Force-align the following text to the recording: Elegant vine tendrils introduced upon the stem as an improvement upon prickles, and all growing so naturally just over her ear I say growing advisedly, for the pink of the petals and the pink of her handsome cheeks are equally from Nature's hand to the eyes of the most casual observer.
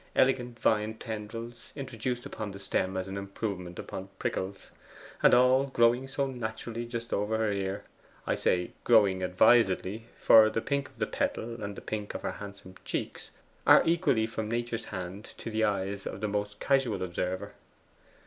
Elegant 0.15 0.57
vine 0.59 0.95
tendrils 0.95 1.71
introduced 1.75 2.25
upon 2.25 2.49
the 2.49 2.59
stem 2.59 2.97
as 2.97 3.07
an 3.07 3.17
improvement 3.17 3.77
upon 3.77 4.09
prickles, 4.17 4.71
and 5.21 5.31
all 5.35 5.65
growing 5.65 6.07
so 6.07 6.25
naturally 6.25 6.87
just 6.87 7.13
over 7.13 7.37
her 7.37 7.51
ear 7.51 7.83
I 8.25 8.33
say 8.33 8.71
growing 8.83 9.21
advisedly, 9.21 10.07
for 10.17 10.49
the 10.49 10.59
pink 10.59 10.89
of 10.89 10.97
the 10.97 11.05
petals 11.05 11.59
and 11.59 11.75
the 11.75 11.81
pink 11.81 12.15
of 12.15 12.23
her 12.23 12.31
handsome 12.31 12.73
cheeks 12.83 13.29
are 13.67 13.83
equally 13.85 14.25
from 14.25 14.49
Nature's 14.49 14.85
hand 14.85 15.25
to 15.37 15.51
the 15.51 15.63
eyes 15.65 16.07
of 16.07 16.19
the 16.19 16.27
most 16.27 16.59
casual 16.59 17.03
observer. 17.03 17.53